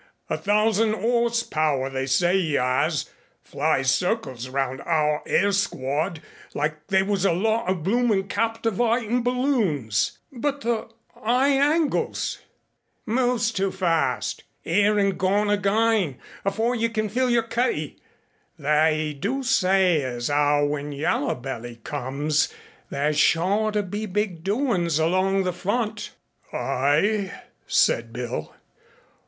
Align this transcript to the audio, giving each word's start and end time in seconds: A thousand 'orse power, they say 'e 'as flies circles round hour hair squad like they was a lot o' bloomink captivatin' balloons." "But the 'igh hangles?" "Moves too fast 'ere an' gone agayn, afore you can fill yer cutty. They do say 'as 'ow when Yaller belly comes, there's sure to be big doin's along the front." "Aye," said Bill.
A 0.31 0.37
thousand 0.39 0.95
'orse 0.95 1.43
power, 1.43 1.87
they 1.87 2.07
say 2.07 2.35
'e 2.35 2.57
'as 2.57 3.07
flies 3.43 3.91
circles 3.91 4.49
round 4.49 4.81
hour 4.81 5.21
hair 5.27 5.51
squad 5.51 6.23
like 6.55 6.87
they 6.87 7.03
was 7.03 7.23
a 7.23 7.31
lot 7.33 7.69
o' 7.69 7.75
bloomink 7.75 8.27
captivatin' 8.27 9.21
balloons." 9.21 10.17
"But 10.31 10.61
the 10.61 10.89
'igh 11.23 11.49
hangles?" 11.61 12.39
"Moves 13.05 13.51
too 13.51 13.71
fast 13.71 14.43
'ere 14.65 14.97
an' 14.97 15.17
gone 15.17 15.49
agayn, 15.51 16.17
afore 16.43 16.73
you 16.73 16.89
can 16.89 17.07
fill 17.07 17.29
yer 17.29 17.43
cutty. 17.43 17.99
They 18.57 19.15
do 19.19 19.43
say 19.43 20.01
'as 20.01 20.31
'ow 20.31 20.65
when 20.65 20.91
Yaller 20.93 21.35
belly 21.35 21.79
comes, 21.83 22.51
there's 22.89 23.19
sure 23.19 23.71
to 23.71 23.83
be 23.83 24.07
big 24.07 24.43
doin's 24.43 24.97
along 24.97 25.43
the 25.43 25.53
front." 25.53 26.09
"Aye," 26.51 27.33
said 27.67 28.11
Bill. 28.11 28.55